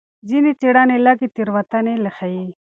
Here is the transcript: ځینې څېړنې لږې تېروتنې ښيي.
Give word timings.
ځینې 0.29 0.51
څېړنې 0.59 0.97
لږې 1.05 1.27
تېروتنې 1.35 1.93
ښيي. 2.15 2.43